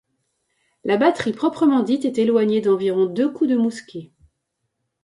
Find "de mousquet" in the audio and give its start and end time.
3.51-4.09